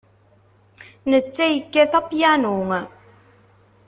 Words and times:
Netta 1.09 1.45
yekkat 1.49 1.93
apyanu. 1.99 2.55